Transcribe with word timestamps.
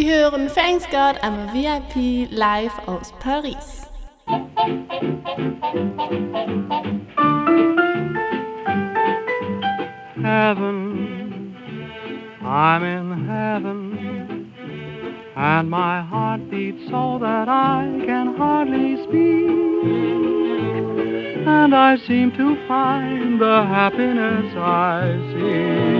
Sie 0.00 0.10
hören 0.10 0.48
Thanks 0.48 0.88
God 0.90 1.18
I'm 1.22 1.34
a 1.34 1.52
VIP 1.52 2.30
live 2.30 2.72
aus 2.86 3.12
Paris. 3.20 3.86
Heaven, 10.22 11.54
I'm 12.42 12.82
in 12.82 13.26
heaven, 13.26 14.54
and 15.36 15.68
my 15.68 16.00
heart 16.00 16.48
beats 16.50 16.82
so 16.88 17.18
that 17.20 17.50
I 17.50 17.86
can 18.06 18.36
hardly 18.38 18.96
speak, 19.04 19.50
and 21.46 21.74
I 21.74 21.98
seem 22.06 22.32
to 22.38 22.56
find 22.66 23.38
the 23.38 23.66
happiness 23.66 24.54
I 24.56 25.18
seek 25.34 25.99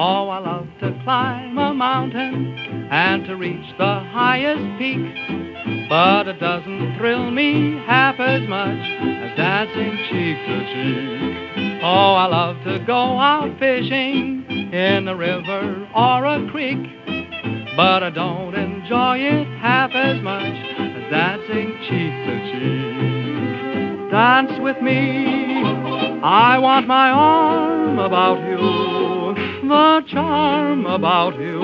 Oh, 0.00 0.28
I 0.28 0.38
love 0.38 0.68
to 0.80 0.96
climb 1.02 1.58
a 1.58 1.74
mountain 1.74 2.56
and 2.88 3.26
to 3.26 3.34
reach 3.34 3.66
the 3.78 3.98
highest 3.98 4.78
peak, 4.78 5.88
but 5.88 6.28
it 6.28 6.38
doesn't 6.38 6.96
thrill 6.96 7.32
me 7.32 7.82
half 7.84 8.14
as 8.20 8.48
much 8.48 8.78
as 8.78 9.36
dancing 9.36 9.98
cheek 10.08 10.38
to 10.46 10.58
cheek. 10.70 11.82
Oh, 11.82 12.14
I 12.14 12.26
love 12.26 12.62
to 12.62 12.78
go 12.86 13.18
out 13.18 13.58
fishing 13.58 14.46
in 14.72 15.08
a 15.08 15.16
river 15.16 15.88
or 15.92 16.24
a 16.26 16.48
creek, 16.52 16.78
but 17.74 18.04
I 18.04 18.10
don't 18.10 18.54
enjoy 18.54 19.18
it 19.18 19.48
half 19.58 19.90
as 19.94 20.22
much 20.22 20.44
as 20.44 21.10
dancing 21.10 21.74
cheek 21.88 22.14
to 22.22 22.34
cheek. 22.52 24.10
Dance 24.12 24.60
with 24.60 24.80
me. 24.80 25.64
I 26.22 26.56
want 26.58 26.86
my 26.86 27.10
arm 27.10 27.98
about 27.98 28.38
you. 28.48 28.97
The 29.68 30.02
charm 30.08 30.86
about 30.86 31.38
you 31.38 31.60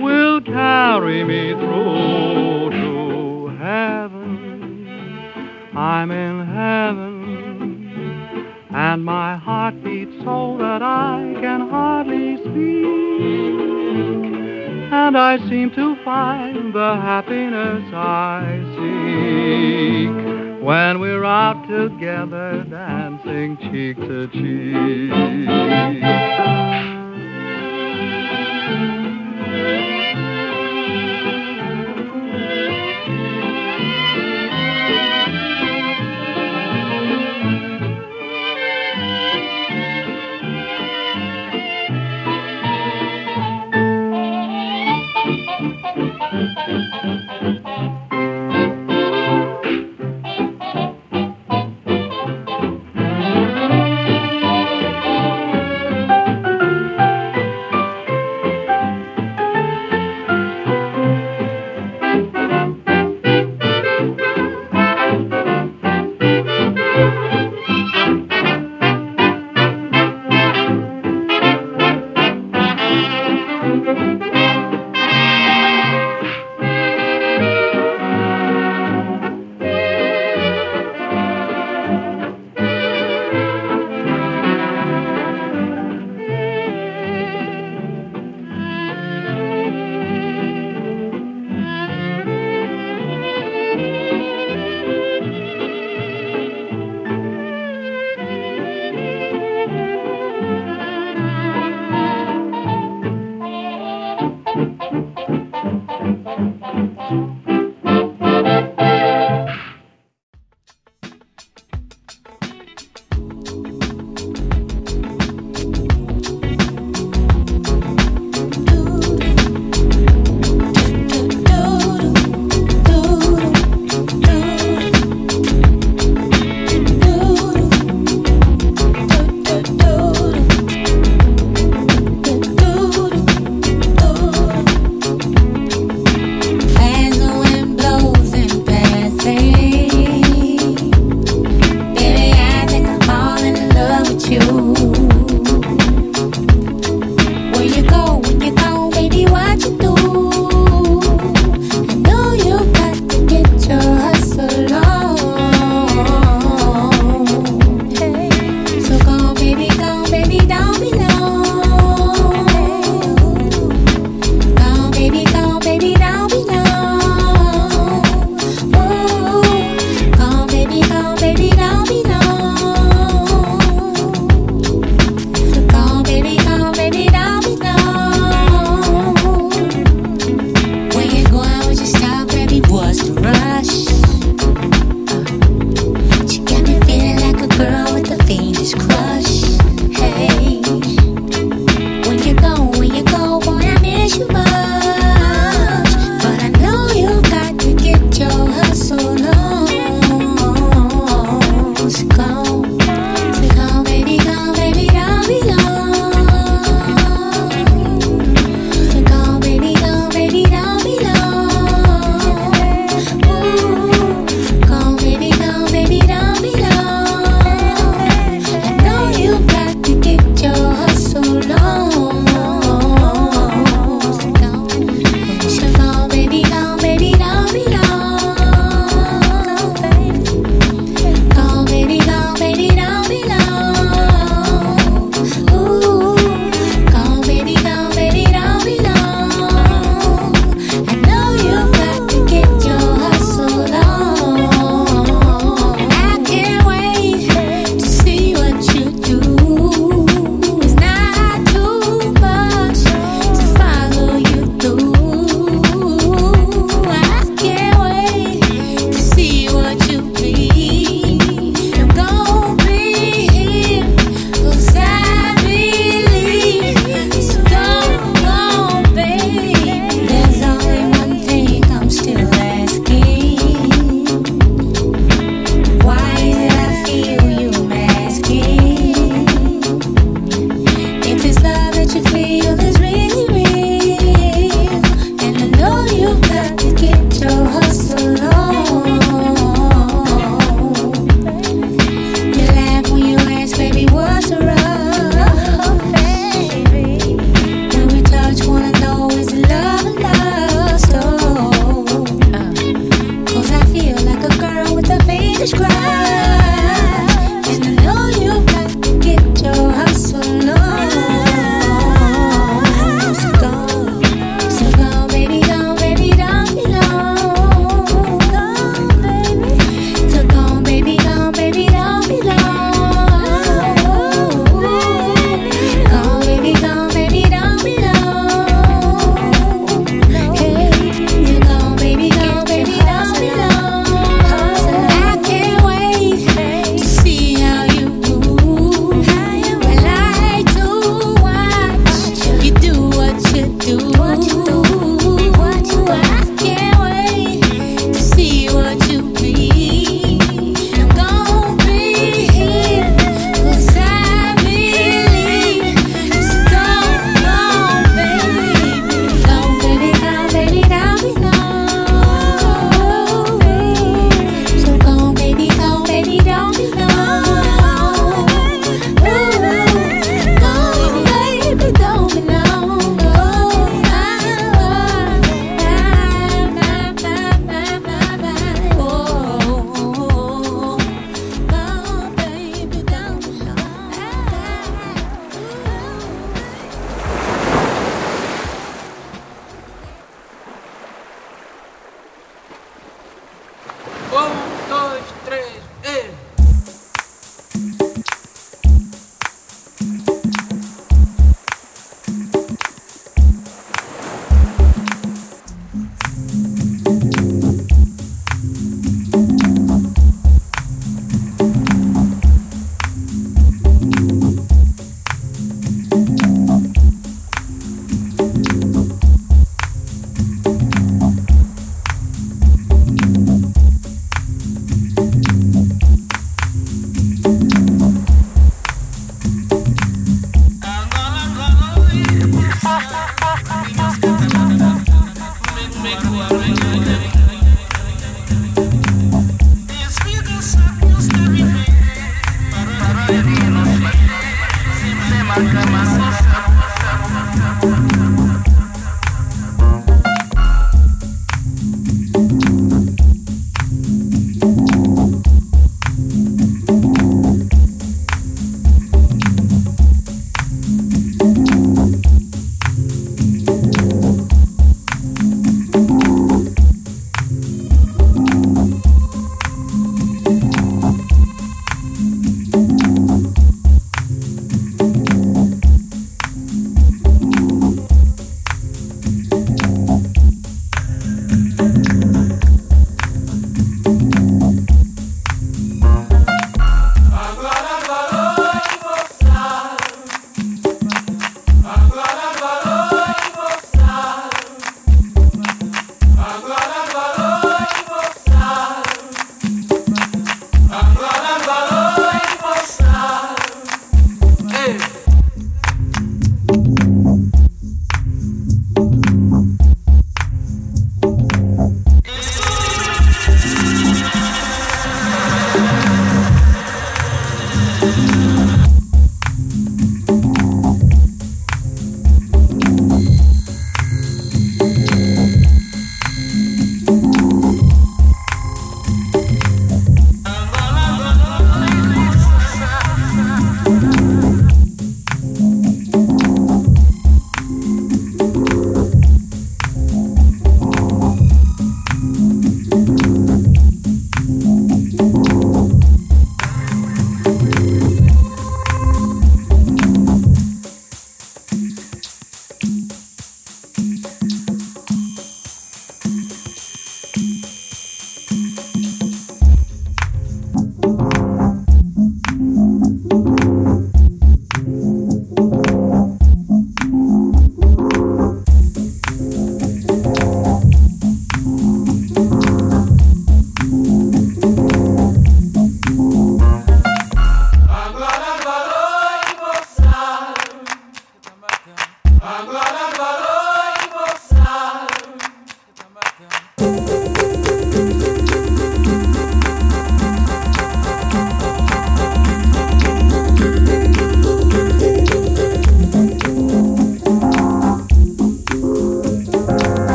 will 0.00 0.40
carry 0.42 1.24
me 1.24 1.52
through 1.52 2.70
to 2.70 3.48
heaven. 3.58 4.86
I'm 5.76 6.12
in 6.12 6.46
heaven, 6.46 7.96
and 8.70 9.04
my 9.04 9.36
heart 9.36 9.82
beats 9.82 10.16
so 10.22 10.56
that 10.60 10.80
I 10.80 11.34
can 11.40 11.68
hardly 11.68 12.36
speak. 12.36 12.52
And 14.92 15.18
I 15.18 15.38
seem 15.48 15.72
to 15.74 15.96
find 16.04 16.72
the 16.72 16.94
happiness 17.02 17.92
I 17.92 18.60
seek 18.76 20.62
when 20.62 21.00
we're 21.00 21.24
out 21.24 21.66
together 21.66 22.64
dancing 22.70 23.56
cheek 23.56 23.96
to 23.96 24.28
cheek. 24.28 25.10